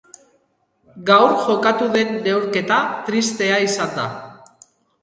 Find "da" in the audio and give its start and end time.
4.01-4.09